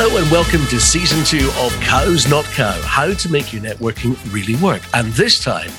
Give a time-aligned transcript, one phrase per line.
[0.00, 4.16] Hello and welcome to season two of Cows Not Cow How to Make Your Networking
[4.32, 4.82] Really Work.
[4.94, 5.72] And this time,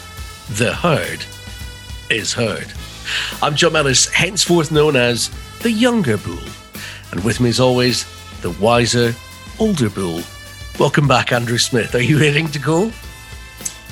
[0.57, 1.23] the herd
[2.09, 2.67] is heard.
[3.41, 6.37] I'm John Ellis, henceforth known as the younger bull.
[7.13, 8.05] And with me, as always,
[8.41, 9.15] the wiser,
[9.57, 10.19] older bull.
[10.77, 11.95] Welcome back, Andrew Smith.
[11.95, 12.91] Are you ready to go?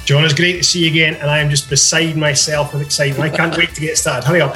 [0.07, 3.29] John, it's great to see you again, and I am just beside myself with excitement.
[3.29, 4.25] I can't wait to get started.
[4.25, 4.55] Hurry up.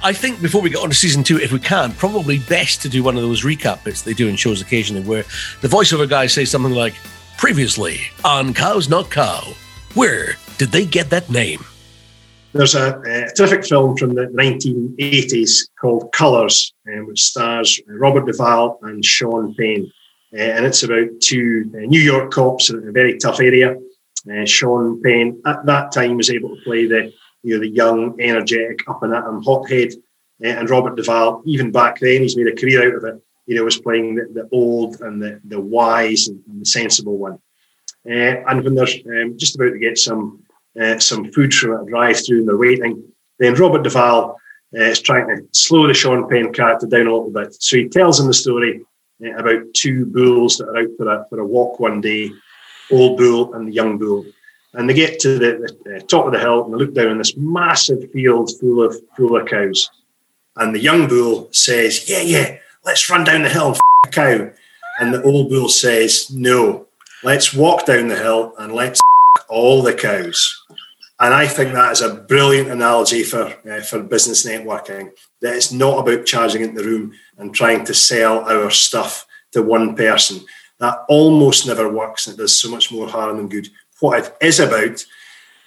[0.00, 2.88] I think before we get on to season two, if we can, probably best to
[2.88, 5.24] do one of those recap bits they do in shows occasionally where
[5.60, 6.94] the voiceover guy says something like,
[7.36, 9.54] Previously on Cows Not Cow,
[9.94, 11.64] where did they get that name?
[12.52, 18.78] There's a, a terrific film from the 1980s called Colors, um, which stars Robert Duvall
[18.82, 19.90] and Sean Penn.
[20.32, 23.76] Uh, and it's about two uh, New York cops in a very tough area
[24.32, 27.12] uh, Sean Penn at that time was able to play the
[27.42, 29.92] you know the young, energetic, up and at him hothead,
[30.44, 31.42] uh, and Robert Duvall.
[31.46, 33.22] Even back then, he's made a career out of it.
[33.46, 37.18] You know, was playing the, the old and the the wise and, and the sensible
[37.18, 37.38] one.
[38.08, 40.42] Uh, and when they're um, just about to get some
[40.80, 43.02] uh, some food from a drive-through and they're waiting,
[43.38, 44.36] then Robert Duvall
[44.76, 47.54] uh, is trying to slow the Sean Penn character down a little bit.
[47.62, 48.84] So he tells him the story
[49.24, 52.32] uh, about two bulls that are out for a for a walk one day
[52.90, 54.24] old bull and the young bull.
[54.74, 57.18] And they get to the, the, top of the hill and they look down on
[57.18, 59.90] this massive field full of full of cows.
[60.56, 64.10] And the young bull says, "Yeah, yeah, let's run down the hill and f- a
[64.10, 64.50] cow."
[64.98, 66.88] And the old bull says, "No,
[67.22, 69.00] let's walk down the hill and let's
[69.38, 70.62] f- all the cows."
[71.18, 75.10] And I think that is a brilliant analogy for uh, for business networking.
[75.40, 79.62] That it's not about charging into the room and trying to sell our stuff to
[79.62, 80.44] one person.
[80.78, 83.68] That almost never works and it does so much more harm than good.
[84.00, 85.04] What it is about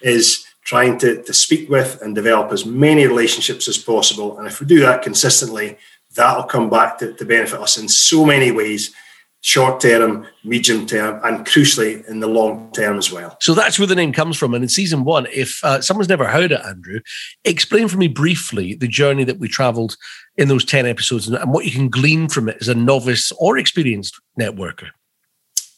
[0.02, 4.38] is trying to, to speak with and develop as many relationships as possible.
[4.38, 5.78] And if we do that consistently,
[6.14, 8.94] that'll come back to, to benefit us in so many ways
[9.42, 13.36] short term, medium term, and crucially in the long term as well.
[13.40, 14.54] So that's where the name comes from.
[14.54, 17.00] And in season one, if uh, someone's never heard it, Andrew,
[17.44, 19.96] explain for me briefly the journey that we traveled
[20.36, 23.32] in those 10 episodes and, and what you can glean from it as a novice
[23.38, 24.90] or experienced networker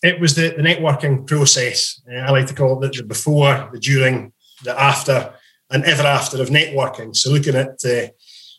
[0.03, 2.01] it was the, the networking process.
[2.11, 4.33] Uh, I like to call it the, the, before, the during,
[4.65, 5.33] the after,
[5.71, 7.15] and ever after of networking.
[7.17, 8.09] So looking at uh,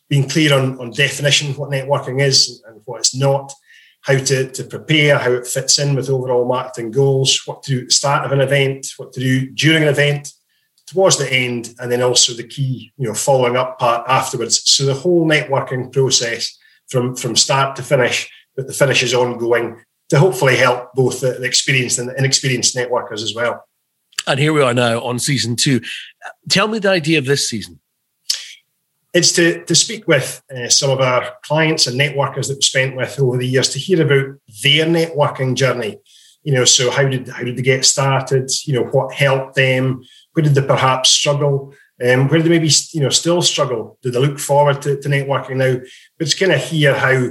[0.09, 3.53] being clear on, on definition, what networking is and what it's not,
[4.01, 7.79] how to, to prepare, how it fits in with overall marketing goals, what to do
[7.81, 10.31] at the start of an event, what to do during an event,
[10.87, 14.61] towards the end, and then also the key, you know, following up part afterwards.
[14.69, 16.57] So the whole networking process
[16.89, 21.31] from, from start to finish, but the finish is ongoing to hopefully help both the,
[21.31, 23.63] the experienced and the inexperienced networkers as well.
[24.27, 25.81] And here we are now on season two.
[26.49, 27.79] Tell me the idea of this season.
[29.13, 32.95] It's to, to speak with uh, some of our clients and networkers that we've spent
[32.95, 35.99] with over the years to hear about their networking journey.
[36.43, 38.49] You know, so how did how did they get started?
[38.65, 40.03] You know, what helped them?
[40.33, 41.73] Where did they perhaps struggle?
[42.03, 43.97] Um, where did they maybe you know still struggle?
[44.01, 45.75] Do they look forward to, to networking now?
[46.17, 47.29] But it's kind of hear how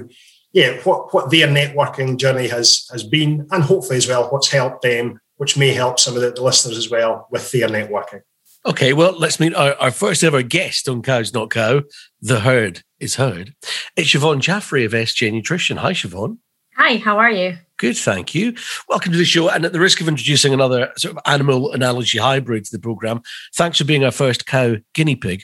[0.53, 4.83] yeah, what, what their networking journey has has been, and hopefully as well what's helped
[4.83, 8.21] them, which may help some of the, the listeners as well with their networking.
[8.65, 11.83] Okay, well, let's meet our, our, first ever guest on Cows Not Cow.
[12.21, 13.55] The herd is heard.
[13.97, 15.79] It's Siobhan Jaffrey of SJ Nutrition.
[15.79, 16.39] Hi, Siobhan.
[16.77, 17.59] Hi, how are you?
[17.77, 18.55] Good, thank you.
[18.89, 19.51] Welcome to the show.
[19.51, 23.23] And at the risk of introducing another sort of animal analogy hybrid to the program,
[23.57, 25.43] thanks for being our first cow guinea pig.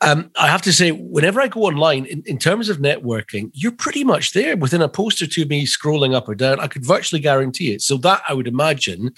[0.00, 3.72] Um, I have to say, whenever I go online, in, in, terms of networking, you're
[3.72, 6.60] pretty much there within a post or two me scrolling up or down.
[6.60, 7.80] I could virtually guarantee it.
[7.80, 9.12] So that I would imagine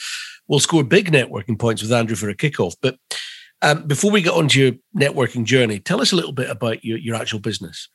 [0.48, 2.74] will score big networking points with Andrew for a kickoff.
[2.80, 2.98] But
[3.62, 6.84] um, before we get on to your networking journey, tell us a little bit about
[6.84, 7.88] your, your actual business.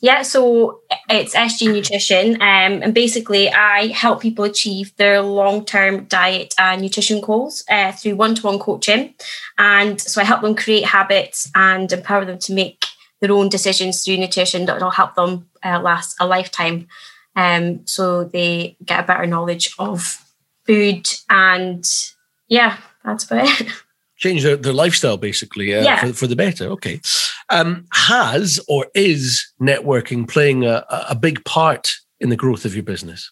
[0.00, 6.54] Yeah, so it's SJ Nutrition, um, and basically I help people achieve their long-term diet
[6.58, 9.14] and nutrition goals uh, through one-to-one coaching,
[9.56, 12.84] and so I help them create habits and empower them to make
[13.20, 16.86] their own decisions through nutrition that will help them uh, last a lifetime.
[17.36, 20.18] Um, so they get a better knowledge of
[20.66, 21.84] food, and
[22.48, 23.68] yeah, that's about it.
[24.24, 26.00] Change their, their lifestyle basically uh, yeah.
[26.00, 26.66] for, for the better.
[26.70, 26.98] Okay.
[27.50, 32.84] Um, has or is networking playing a, a big part in the growth of your
[32.84, 33.30] business?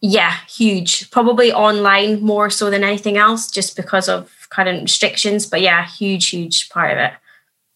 [0.00, 1.10] Yeah, huge.
[1.10, 5.44] Probably online more so than anything else, just because of current restrictions.
[5.44, 7.12] But yeah, huge, huge part of it.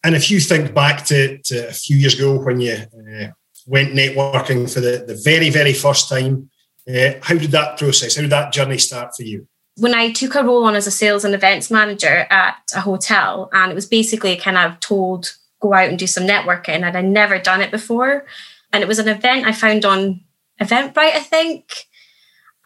[0.03, 3.29] And if you think back to, to a few years ago when you uh,
[3.67, 6.49] went networking for the, the very, very first time,
[6.89, 9.47] uh, how did that process, how did that journey start for you?
[9.81, 13.49] When I took a role on as a sales and events manager at a hotel,
[13.53, 17.05] and it was basically kind of told go out and do some networking and I'd
[17.05, 18.27] never done it before.
[18.73, 20.21] And it was an event I found on
[20.61, 21.87] Eventbrite, I think.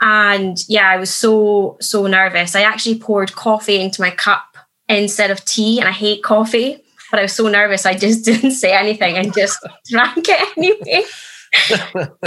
[0.01, 2.55] And yeah, I was so, so nervous.
[2.55, 4.57] I actually poured coffee into my cup
[4.89, 6.83] instead of tea, and I hate coffee.
[7.11, 9.59] But I was so nervous, I just didn't say anything and just
[9.89, 11.05] drank it anyway.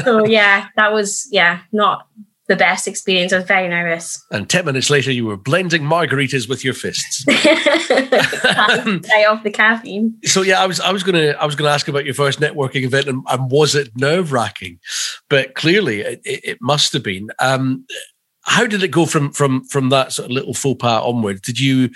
[0.04, 2.07] so yeah, that was yeah, not
[2.47, 3.33] the best experience.
[3.33, 4.23] I was very nervous.
[4.31, 7.25] And 10 minutes later, you were blending margaritas with your fists.
[9.27, 10.17] Off the caffeine.
[10.23, 12.83] So yeah, I was I was gonna I was gonna ask about your first networking
[12.83, 14.79] event and, and was it nerve wracking?
[15.29, 17.29] But clearly it, it, must have been.
[17.39, 17.85] Um,
[18.44, 21.41] how did it go from from from that sort of little faux pas onward?
[21.41, 21.89] Did you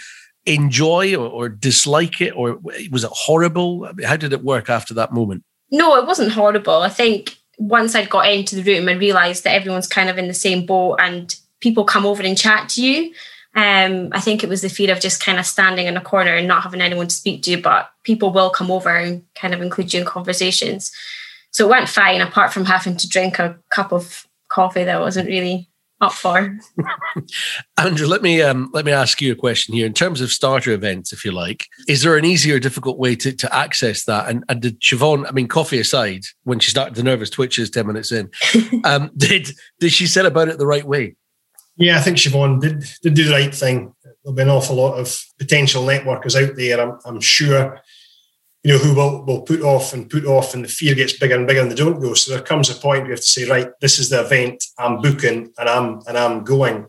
[0.45, 2.59] enjoy or, or dislike it, or
[2.91, 3.85] was it horrible?
[3.85, 5.43] I mean, how did it work after that moment?
[5.71, 6.81] No, it wasn't horrible.
[6.81, 10.27] I think once I'd got into the room and realized that everyone's kind of in
[10.27, 13.13] the same boat and people come over and chat to you.
[13.53, 16.35] Um, I think it was the fear of just kind of standing in a corner
[16.35, 19.61] and not having anyone to speak to, but people will come over and kind of
[19.61, 20.91] include you in conversations.
[21.51, 25.27] So it went fine, apart from having to drink a cup of coffee that wasn't
[25.27, 25.69] really
[26.01, 26.57] up for.
[27.77, 29.85] Andrew, let me um, let me ask you a question here.
[29.85, 33.15] In terms of starter events, if you like, is there an easy or difficult way
[33.17, 34.27] to, to access that?
[34.27, 37.87] And, and did Siobhan, I mean, coffee aside, when she started the nervous twitches ten
[37.87, 38.29] minutes in,
[38.83, 41.15] um, did did she set about it the right way?
[41.77, 43.93] Yeah, I think Siobhan did did do the right thing.
[44.23, 46.79] There'll be an awful lot of potential networkers out there.
[46.79, 47.79] I'm, I'm sure
[48.63, 51.35] you know, who will, will put off and put off, and the fear gets bigger
[51.35, 52.13] and bigger, and they don't go.
[52.13, 55.01] So there comes a point we have to say, right, this is the event I'm
[55.01, 56.85] booking, and I'm and I'm going.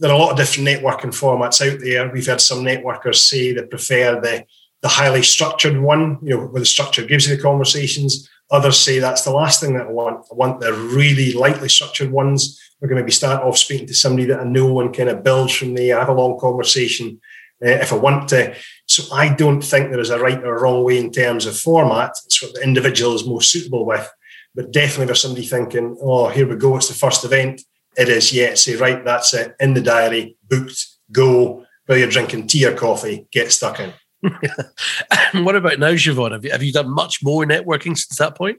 [0.00, 2.10] There are a lot of different networking formats out there.
[2.10, 4.44] We've had some networkers say they prefer the
[4.82, 8.28] the highly structured one, you know, where the structure gives you the conversations.
[8.50, 10.26] Others say that's the last thing that I want.
[10.30, 12.58] I want the really lightly structured ones.
[12.80, 15.22] We're going to maybe start off speaking to somebody that I know and kind of
[15.22, 17.20] build from there, have a long conversation
[17.62, 18.54] uh, if I want to.
[18.90, 22.10] So I don't think there is a right or wrong way in terms of format.
[22.24, 24.10] It's what the individual is most suitable with.
[24.52, 26.76] But definitely, there's somebody thinking, "Oh, here we go.
[26.76, 27.62] It's the first event."
[27.96, 28.32] It is.
[28.32, 28.54] Yeah.
[28.54, 29.04] Say right.
[29.04, 29.54] That's it.
[29.60, 30.36] In the diary.
[30.48, 30.86] Booked.
[31.12, 31.64] Go.
[31.86, 33.92] Whether you're drinking tea or coffee, get stuck in.
[35.44, 36.32] what about now, Siobhan?
[36.32, 38.58] Have you, have you done much more networking since that point?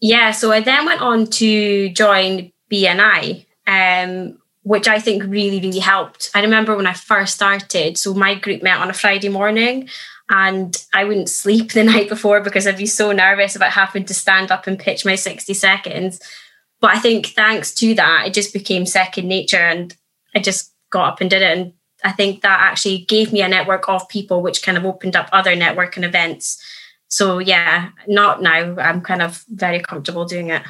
[0.00, 0.30] Yeah.
[0.32, 3.46] So I then went on to join BNI.
[3.66, 4.38] Um,
[4.68, 6.30] which I think really, really helped.
[6.34, 9.88] I remember when I first started, so my group met on a Friday morning
[10.28, 14.12] and I wouldn't sleep the night before because I'd be so nervous about having to
[14.12, 16.20] stand up and pitch my 60 seconds.
[16.82, 19.96] But I think thanks to that, it just became second nature and
[20.34, 21.56] I just got up and did it.
[21.56, 21.72] And
[22.04, 25.30] I think that actually gave me a network of people, which kind of opened up
[25.32, 26.62] other networking events.
[27.08, 28.76] So yeah, not now.
[28.76, 30.60] I'm kind of very comfortable doing it.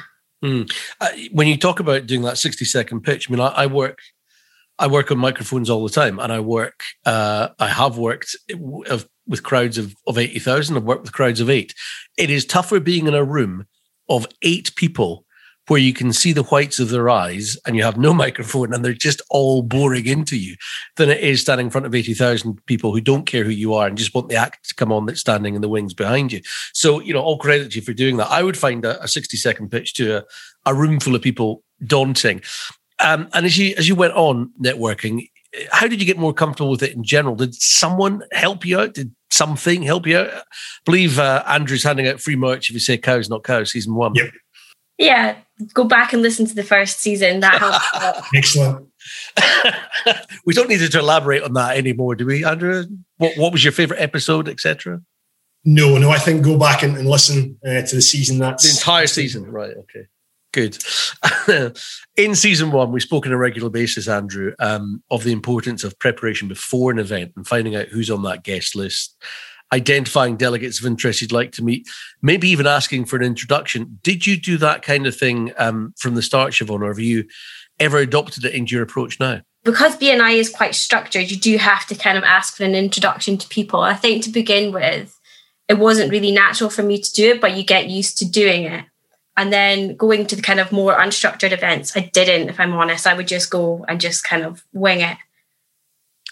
[0.43, 0.71] Mm.
[1.01, 3.99] Uh, when you talk about doing that 60 second pitch, I mean, I, I, work,
[4.77, 8.35] I work on microphones all the time, and I work, uh, I have worked
[9.27, 10.77] with crowds of, of 80,000.
[10.77, 11.73] I've worked with crowds of eight.
[12.17, 13.65] It is tougher being in a room
[14.07, 15.25] of eight people
[15.69, 18.83] where you can see the whites of their eyes and you have no microphone and
[18.83, 20.55] they're just all boring into you
[20.97, 23.87] than it is standing in front of 80,000 people who don't care who you are
[23.87, 26.41] and just want the act to come on that's standing in the wings behind you.
[26.73, 28.31] So, you know, all credit to you for doing that.
[28.31, 30.23] I would find a, a 60 second pitch to a,
[30.65, 32.41] a room full of people daunting.
[32.99, 35.29] Um, and as you as you went on networking,
[35.71, 37.35] how did you get more comfortable with it in general?
[37.35, 38.93] Did someone help you out?
[38.93, 40.33] Did something help you out?
[40.33, 40.41] I
[40.85, 44.15] believe uh, Andrew's handing out free merch if you say cows, not cows, season one.
[44.15, 44.31] Yep.
[44.99, 45.37] Yeah,
[45.73, 47.39] go back and listen to the first season.
[47.39, 47.57] That
[48.03, 48.29] helps.
[48.35, 48.87] Excellent.
[50.45, 52.83] we don't need to elaborate on that anymore, do we, Andrew?
[53.17, 55.01] What What was your favorite episode, etc.?
[55.63, 56.09] No, no.
[56.09, 58.39] I think go back and, and listen uh, to the season.
[58.39, 59.73] That's the entire season, right?
[59.75, 60.07] Okay,
[60.53, 60.77] good.
[62.17, 65.97] in season one, we spoke on a regular basis, Andrew, um, of the importance of
[65.97, 69.15] preparation before an event and finding out who's on that guest list
[69.71, 71.87] identifying delegates of interest you'd like to meet,
[72.21, 73.99] maybe even asking for an introduction.
[74.03, 77.25] Did you do that kind of thing um, from the start, Siobhan, or have you
[77.79, 79.41] ever adopted it into your approach now?
[79.63, 83.37] Because BNI is quite structured, you do have to kind of ask for an introduction
[83.37, 83.81] to people.
[83.81, 85.19] I think to begin with,
[85.67, 88.63] it wasn't really natural for me to do it, but you get used to doing
[88.63, 88.85] it.
[89.37, 93.07] And then going to the kind of more unstructured events, I didn't, if I'm honest.
[93.07, 95.17] I would just go and just kind of wing it.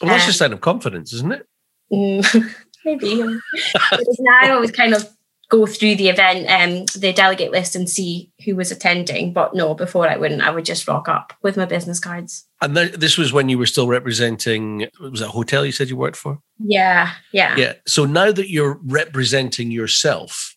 [0.01, 1.48] Well, that's um, a sign of confidence, isn't it?
[2.88, 3.22] Maybe.
[4.20, 5.10] now I always kind of
[5.50, 9.34] go through the event, um, the delegate list, and see who was attending.
[9.34, 10.41] But no, before I wouldn't.
[10.41, 12.46] I would just rock up with my business cards.
[12.62, 14.88] And th- this was when you were still representing.
[15.01, 16.39] Was it a hotel you said you worked for?
[16.60, 17.74] Yeah, yeah, yeah.
[17.86, 20.56] So now that you're representing yourself,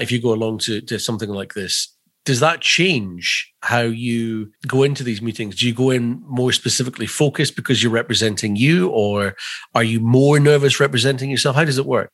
[0.00, 1.94] if you go along to, to something like this,
[2.30, 5.56] does that change how you go into these meetings?
[5.56, 9.34] Do you go in more specifically focused because you're representing you, or
[9.74, 11.56] are you more nervous representing yourself?
[11.56, 12.08] How does it work?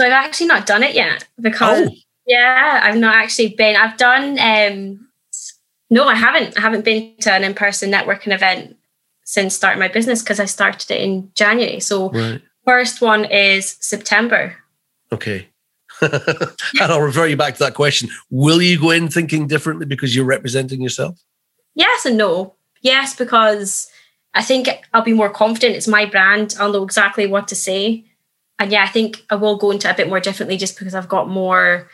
[0.00, 1.94] So I've actually not done it yet because oh.
[2.26, 3.76] yeah, I've not actually been.
[3.76, 5.06] I've done um
[5.90, 6.56] No, I haven't.
[6.56, 8.74] I haven't been to an in-person networking event
[9.24, 11.80] since starting my business because I started it in January.
[11.80, 12.40] So right.
[12.64, 14.56] first one is September.
[15.12, 15.48] Okay.
[16.80, 18.08] and I'll refer you back to that question.
[18.30, 21.18] Will you go in thinking differently because you're representing yourself?
[21.74, 22.54] Yes and no.
[22.82, 23.88] Yes, because
[24.34, 25.76] I think I'll be more confident.
[25.76, 26.54] It's my brand.
[26.58, 28.04] I'll know exactly what to say.
[28.58, 31.08] And yeah, I think I will go into a bit more differently just because I've
[31.08, 31.88] got more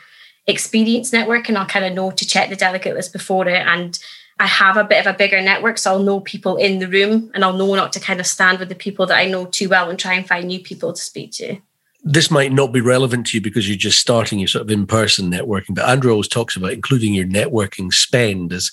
[0.47, 1.49] experience networking.
[1.49, 3.65] And I'll kind of know to check the delegate list before it.
[3.65, 3.97] And
[4.39, 7.31] I have a bit of a bigger network, so I'll know people in the room
[7.33, 9.69] and I'll know not to kind of stand with the people that I know too
[9.69, 11.57] well and try and find new people to speak to.
[12.07, 14.85] This might not be relevant to you because you're just starting your sort of in
[14.85, 18.71] person networking, but Andrew always talks about including your networking spend as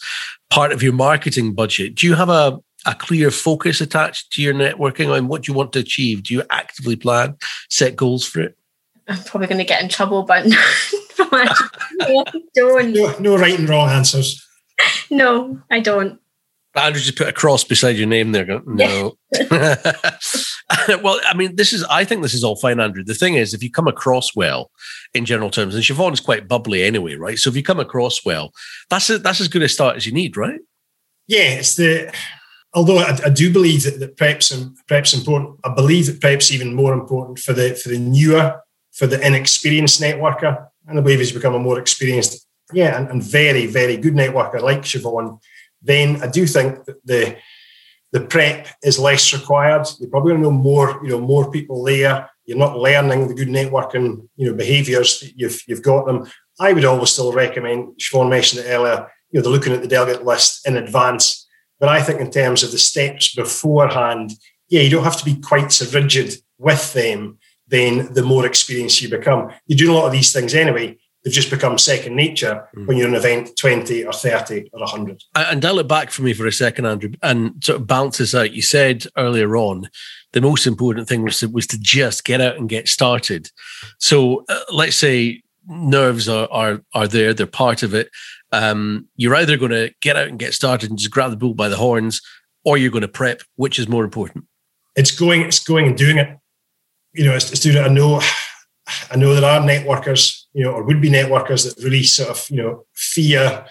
[0.51, 1.95] part of your marketing budget.
[1.95, 5.73] Do you have a, a clear focus attached to your networking on what you want
[5.73, 6.25] to achieve?
[6.25, 7.37] Do you actively plan,
[7.71, 8.59] set goals for it?
[9.09, 10.57] I'm probably going to get in trouble, but no,
[12.55, 12.93] don't.
[12.93, 14.47] No, no right and wrong answers.
[15.11, 16.21] No, I don't.
[16.75, 18.61] Andrew just put a cross beside your name there.
[18.65, 19.17] no.
[21.03, 23.05] well, I mean, this is, I think this is all fine, Andrew.
[23.05, 24.71] The thing is, if you come across well
[25.13, 27.39] in general terms, and Siobhan's quite bubbly anyway, right?
[27.39, 28.53] So if you come across well,
[28.89, 30.61] that's a, that's as good a start as you need, right?
[31.27, 32.13] Yeah, it's the,
[32.73, 34.55] although I, I do believe that, that prep's,
[34.89, 38.61] prep's important, I believe that prep's even more important for the, for the newer,
[38.93, 40.67] for the inexperienced networker.
[40.89, 44.61] And I believe he's become a more experienced yeah, and, and very, very good networker
[44.61, 45.39] like Siobhan,
[45.83, 47.37] then I do think that the
[48.13, 49.87] the prep is less required.
[49.99, 52.29] You're probably going to know more, you know, more people there.
[52.45, 55.33] You're not learning the good networking, you know, behaviours.
[55.35, 56.27] You've you've got them.
[56.61, 57.99] I would always still recommend.
[57.99, 59.09] Siobhan mentioned it earlier.
[59.31, 61.49] You know, they're looking at the delegate list in advance.
[61.81, 64.33] But I think in terms of the steps beforehand,
[64.69, 67.39] yeah, you don't have to be quite so rigid with them.
[67.67, 71.33] Then the more experienced you become, you do a lot of these things anyway they've
[71.33, 72.87] just become second nature mm.
[72.87, 75.23] when you're in an event 20 or 30 or 100.
[75.35, 78.35] And dial it back for me for a second, Andrew, and sort of bounce this
[78.35, 78.53] out.
[78.53, 79.89] You said earlier on
[80.33, 83.51] the most important thing was to, was to just get out and get started.
[83.99, 88.11] So uh, let's say nerves are, are, are there, they're part of it.
[88.51, 91.55] Um, you're either going to get out and get started and just grab the bull
[91.55, 92.21] by the horns,
[92.65, 93.43] or you're going to prep.
[93.57, 94.45] Which is more important?
[94.97, 96.37] It's going, it's going and doing it.
[97.15, 97.83] You know, it's, it's doing it.
[97.83, 98.21] I know,
[99.11, 102.47] I know there are networkers you know, or would be networkers that really sort of,
[102.51, 103.65] you know, fear,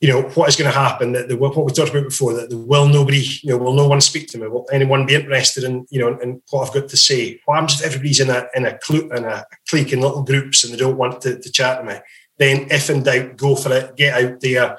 [0.00, 2.50] you know, what is going to happen, that the, what we talked about before, that
[2.50, 4.48] the will nobody, you know, will no one speak to me?
[4.48, 7.40] Will anyone be interested in, you know, in what I've got to say?
[7.44, 10.64] What happens if everybody's in a in a, cl- in a clique in little groups
[10.64, 11.94] and they don't want to, to chat to me?
[12.38, 14.78] Then, if in doubt, go for it, get out there.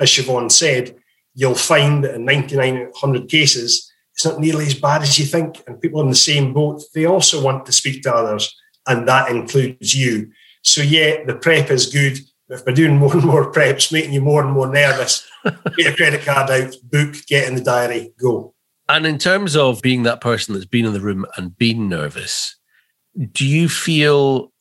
[0.00, 0.96] As Siobhan said,
[1.34, 5.18] you'll find that in 99 out of 100 cases, it's not nearly as bad as
[5.18, 5.62] you think.
[5.66, 8.54] And people in the same boat, they also want to speak to others
[8.86, 10.30] and that includes you.
[10.62, 12.18] So yeah, the prep is good.
[12.48, 15.78] But if we're doing more and more preps, making you more and more nervous, get
[15.78, 18.54] your credit card out, book, get in the diary, go.
[18.88, 22.56] And in terms of being that person that's been in the room and been nervous,
[23.32, 24.52] do you feel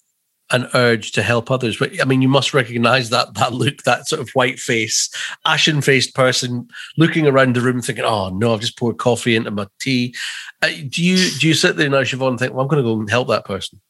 [0.52, 1.78] an urge to help others?
[1.78, 5.10] But I mean, you must recognize that that look, that sort of white face,
[5.46, 9.52] ashen faced person looking around the room, thinking, "Oh no, I've just poured coffee into
[9.52, 10.14] my tea."
[10.62, 12.90] Uh, do you do you sit there now, Siobhan, and think, "Well, I'm going to
[12.90, 13.82] go and help that person"?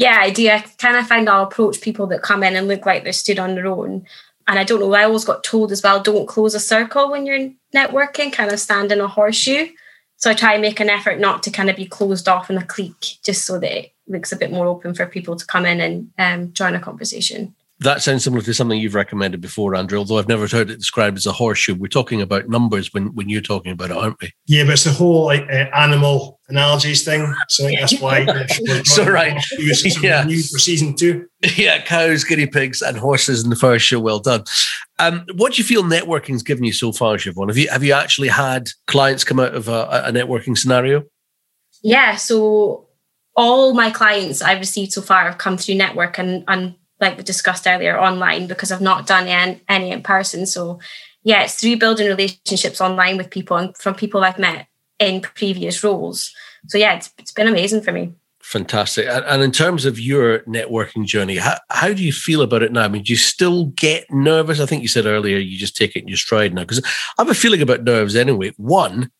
[0.00, 0.48] Yeah, I do.
[0.48, 3.38] I kind of find I'll approach people that come in and look like they're stood
[3.38, 4.06] on their own.
[4.48, 7.26] And I don't know, I always got told as well, don't close a circle when
[7.26, 9.68] you're networking, kind of stand in a horseshoe.
[10.16, 12.56] So I try and make an effort not to kind of be closed off in
[12.56, 15.66] a clique, just so that it looks a bit more open for people to come
[15.66, 19.98] in and um, join a conversation that sounds similar to something you've recommended before, Andrew.
[19.98, 21.74] Although I've never heard it described as a horseshoe.
[21.74, 24.32] We're talking about numbers when, when you're talking about it, aren't we?
[24.46, 27.34] Yeah, but it's the whole like uh, animal analogies thing.
[27.48, 28.26] So I think that's why.
[28.84, 29.42] So right,
[30.02, 31.26] yeah, for season two.
[31.56, 33.98] Yeah, cows, guinea pigs, and horses in the first show.
[33.98, 34.44] Well done.
[34.98, 37.48] Um, what do you feel networking's given you so far, Siobhan?
[37.48, 41.04] Have you have you actually had clients come out of a, a networking scenario?
[41.82, 42.16] Yeah.
[42.16, 42.88] So
[43.36, 47.22] all my clients I've received so far have come through network and and like we
[47.22, 49.26] discussed earlier, online because I've not done
[49.68, 50.46] any in person.
[50.46, 50.78] So,
[51.22, 54.66] yeah, it's through building relationships online with people and from people I've met
[54.98, 56.32] in previous roles.
[56.68, 58.12] So, yeah, it's, it's been amazing for me.
[58.42, 59.06] Fantastic.
[59.08, 62.82] And in terms of your networking journey, how, how do you feel about it now?
[62.82, 64.60] I mean, do you still get nervous?
[64.60, 66.62] I think you said earlier you just take it in your stride now.
[66.62, 66.84] Because
[67.18, 68.52] I have a feeling about nerves anyway.
[68.56, 69.10] One,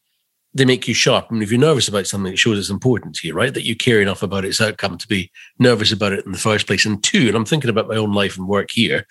[0.53, 1.27] they make you sharp.
[1.31, 3.55] I mean, if you're nervous about something, it shows it's important to you, right?
[3.55, 6.67] That you care enough about its outcome to be nervous about it in the first
[6.67, 6.85] place.
[6.85, 9.07] And two, and I'm thinking about my own life and work here.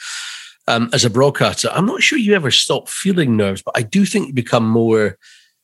[0.67, 4.05] Um, as a broadcaster, I'm not sure you ever stop feeling nerves, but I do
[4.05, 5.17] think you become more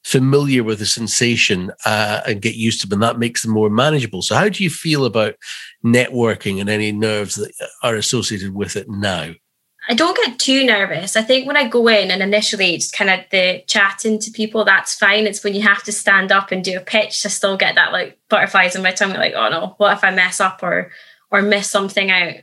[0.04, 3.70] familiar with the sensation uh, and get used to them, and that makes them more
[3.70, 4.22] manageable.
[4.22, 5.36] So, how do you feel about
[5.84, 7.52] networking and any nerves that
[7.84, 9.34] are associated with it now?
[9.88, 11.16] I don't get too nervous.
[11.16, 14.66] I think when I go in and initially just kind of the chatting to people,
[14.66, 15.28] that's fine.
[15.28, 17.92] It's when you have to stand up and do a pitch to still get that
[17.92, 20.92] like butterflies in my tummy, like, oh no, what if I mess up or
[21.30, 22.36] or miss something out?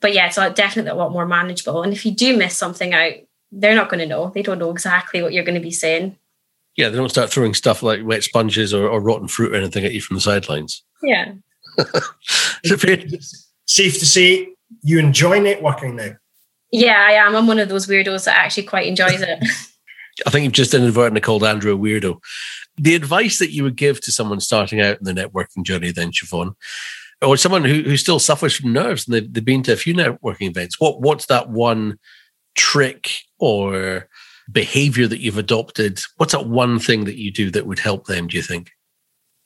[0.00, 1.82] But yeah, it's definitely a lot more manageable.
[1.82, 3.12] And if you do miss something out,
[3.52, 4.30] they're not going to know.
[4.30, 6.16] They don't know exactly what you're going to be saying.
[6.76, 9.84] Yeah, they don't start throwing stuff like wet sponges or, or rotten fruit or anything
[9.84, 10.82] at you from the sidelines.
[11.02, 11.34] Yeah.
[13.66, 14.48] Safe to say
[14.82, 16.16] you enjoy networking now.
[16.72, 17.34] Yeah, I am.
[17.34, 19.38] I'm one of those weirdos that actually quite enjoys it.
[20.26, 22.20] I think you've just inadvertently called Andrew a weirdo.
[22.76, 26.10] The advice that you would give to someone starting out in the networking journey, then,
[26.10, 26.54] Siobhan,
[27.22, 29.94] or someone who, who still suffers from nerves and they've, they've been to a few
[29.94, 31.98] networking events, what what's that one
[32.54, 34.08] trick or
[34.50, 36.00] behavior that you've adopted?
[36.16, 38.70] What's that one thing that you do that would help them, do you think?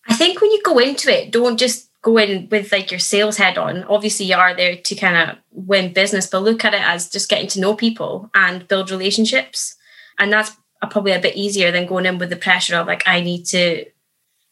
[0.06, 3.38] I think when you go into it, don't just go in with like your sales
[3.38, 3.82] head on.
[3.84, 7.30] Obviously, you are there to kind of win business, but look at it as just
[7.30, 9.74] getting to know people and build relationships.
[10.18, 10.52] And that's
[10.90, 13.86] probably a bit easier than going in with the pressure of like, I need to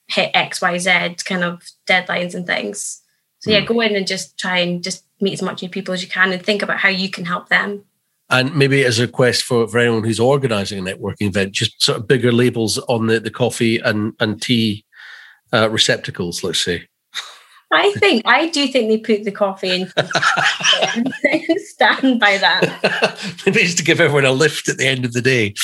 [0.08, 3.02] hit X, Y, Z kind of deadlines and things.
[3.40, 3.66] So yeah, mm.
[3.66, 6.32] go in and just try and just meet as much new people as you can
[6.32, 7.84] and think about how you can help them.
[8.30, 11.98] And maybe as a request for, for anyone who's organizing a networking event, just sort
[11.98, 14.86] of bigger labels on the, the coffee and, and tea
[15.52, 16.88] uh, receptacles, let's say.
[17.72, 19.92] I think I do think they put the coffee in.
[21.58, 23.40] stand by that.
[23.46, 25.54] Maybe it's to give everyone a lift at the end of the day.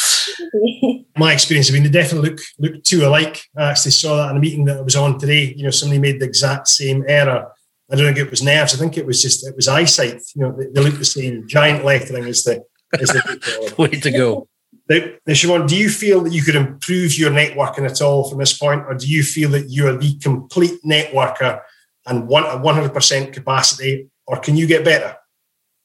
[1.16, 3.44] My experience, I mean, they definitely look look too alike.
[3.56, 5.52] I actually saw that in a meeting that I was on today.
[5.54, 7.52] You know, somebody made the exact same error.
[7.90, 8.74] I don't think it was nerves.
[8.74, 10.22] I think it was just it was eyesight.
[10.34, 11.46] You know, they, they look the same.
[11.46, 12.64] Giant lettering as the
[12.98, 14.48] as the way to go.
[14.88, 18.38] Now, now, Siobhan, do you feel that you could improve your networking at all from
[18.38, 21.60] this point, or do you feel that you are the complete networker
[22.08, 25.16] and one at 100% capacity, or can you get better?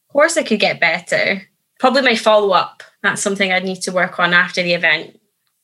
[0.09, 1.41] Of course, I could get better.
[1.79, 2.83] Probably my follow up.
[3.01, 5.19] That's something I'd need to work on after the event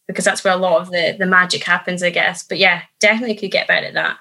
[0.08, 2.44] because that's where a lot of the, the magic happens, I guess.
[2.44, 4.18] But yeah, definitely could get better at that.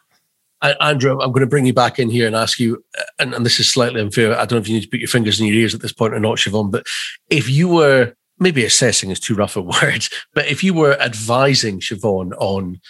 [0.80, 2.84] Andrew, I'm going to bring you back in here and ask you,
[3.18, 4.32] and, and, this is slightly unfair.
[4.32, 5.92] I don't know if you need to put your fingers in your ears at this
[5.92, 6.86] point or not, Siobhan, but
[7.30, 11.80] if you were maybe assessing is too rough a word, but if you were advising
[11.80, 12.80] Siobhan on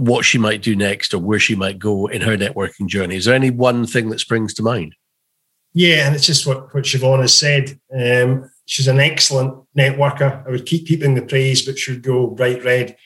[0.00, 3.16] what she might do next or where she might go in her networking journey.
[3.16, 4.94] Is there any one thing that springs to mind?
[5.74, 7.78] Yeah, and it's just what, what Siobhan has said.
[7.94, 10.46] Um, she's an excellent networker.
[10.46, 12.96] I would keep keeping the praise, but she'd go bright red.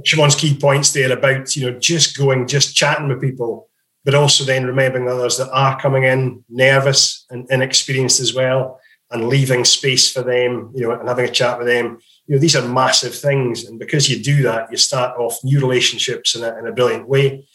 [0.00, 3.68] Siobhan's key points there about, you know, just going, just chatting with people,
[4.04, 8.78] but also then remembering others that are coming in nervous and inexperienced as well,
[9.10, 12.40] and leaving space for them, you know, and having a chat with them you know,
[12.40, 13.64] these are massive things.
[13.64, 17.08] And because you do that, you start off new relationships in a, in a brilliant
[17.08, 17.46] way.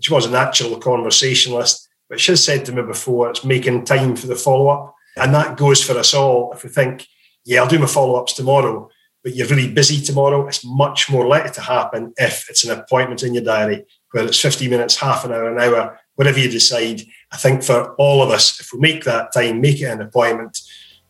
[0.00, 4.16] She was a natural conversationalist, but she has said to me before, it's making time
[4.16, 4.94] for the follow up.
[5.16, 6.52] And that goes for us all.
[6.52, 7.06] If we think,
[7.44, 8.88] yeah, I'll do my follow ups tomorrow,
[9.22, 13.22] but you're really busy tomorrow, it's much more likely to happen if it's an appointment
[13.22, 17.02] in your diary, whether it's 50 minutes, half an hour, an hour, whatever you decide.
[17.30, 20.58] I think for all of us, if we make that time, make it an appointment,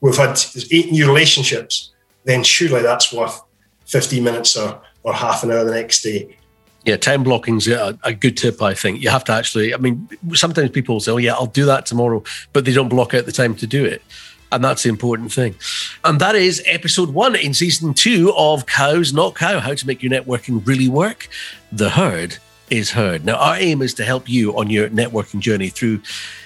[0.01, 0.39] we've had
[0.71, 1.94] eight new relationships
[2.25, 3.43] then surely that's worth
[3.87, 6.37] 15 minutes or, or half an hour the next day.
[6.85, 9.03] Yeah, time blocking's a, a good tip, I think.
[9.03, 12.23] You have to actually, I mean, sometimes people say, oh, yeah, I'll do that tomorrow,
[12.53, 14.03] but they don't block out the time to do it.
[14.53, 15.55] And that's the important thing.
[16.05, 20.03] And that is episode one in season two of Cows Not Cow How to Make
[20.03, 21.29] Your Networking Really Work.
[21.73, 22.37] The herd
[22.71, 23.25] is heard.
[23.25, 26.01] Now, our aim is to help you on your networking journey through